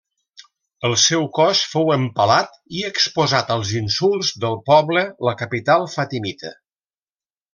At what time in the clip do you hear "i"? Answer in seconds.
2.79-2.81